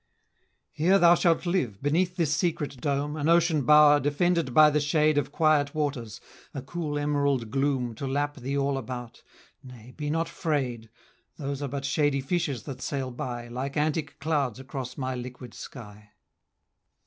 "Here 0.71 0.97
thou 0.97 1.13
shalt 1.13 1.45
live, 1.45 1.79
beneath 1.79 2.15
this 2.15 2.33
secret 2.33 2.81
dome, 2.81 3.15
An 3.15 3.29
ocean 3.29 3.61
bow'r, 3.61 3.99
defended 4.01 4.51
by 4.51 4.71
the 4.71 4.79
shade 4.79 5.15
Of 5.15 5.31
quiet 5.31 5.75
waters, 5.75 6.19
a 6.55 6.63
cool 6.63 6.97
emerald 6.97 7.51
gloom 7.51 7.93
To 7.93 8.07
lap 8.07 8.37
thee 8.37 8.57
all 8.57 8.79
about. 8.79 9.21
Nay, 9.61 9.93
be 9.95 10.09
not 10.09 10.27
fray'd, 10.27 10.89
Those 11.37 11.61
are 11.61 11.67
but 11.69 11.85
shady 11.85 12.19
fishes 12.19 12.63
that 12.63 12.81
sail 12.81 13.11
by 13.11 13.47
Like 13.47 13.77
antic 13.77 14.17
clouds 14.17 14.59
across 14.59 14.97
my 14.97 15.13
liquid 15.13 15.53
sky!" 15.53 16.09